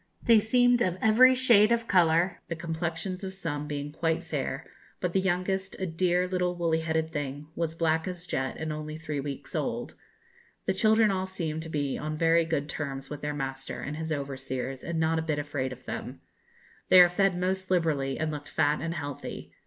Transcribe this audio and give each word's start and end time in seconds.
They 0.23 0.39
seemed 0.39 0.81
of 0.81 0.97
every 0.99 1.35
shade 1.35 1.71
of 1.71 1.87
colour, 1.87 2.41
the 2.47 2.55
complexions 2.55 3.23
of 3.23 3.35
some 3.35 3.67
being 3.67 3.91
quite 3.91 4.23
fair, 4.23 4.65
but 4.99 5.13
the 5.13 5.21
youngest, 5.21 5.75
a 5.77 5.85
dear 5.85 6.27
little 6.27 6.55
woolly 6.55 6.79
headed 6.79 7.11
thing, 7.11 7.49
was 7.55 7.75
black 7.75 8.07
as 8.07 8.25
jet, 8.25 8.55
and 8.57 8.73
only 8.73 8.97
three 8.97 9.19
weeks 9.19 9.53
old. 9.53 9.93
The 10.65 10.73
children 10.73 11.11
all 11.11 11.27
seemed 11.27 11.61
to 11.61 11.69
be 11.69 11.99
on 11.99 12.17
very 12.17 12.45
good 12.45 12.67
terms 12.67 13.11
with 13.11 13.21
their 13.21 13.35
master 13.35 13.79
and 13.81 13.95
his 13.95 14.11
overseers, 14.11 14.83
and 14.83 14.99
not 14.99 15.19
a 15.19 15.21
bit 15.21 15.37
afraid 15.37 15.71
of 15.71 15.85
them. 15.85 16.21
They 16.89 16.99
are 16.99 17.07
fed 17.07 17.37
most 17.37 17.69
liberally, 17.69 18.17
and 18.17 18.31
looked 18.31 18.49
fat 18.49 18.81
and 18.81 18.95
healthy. 18.95 19.51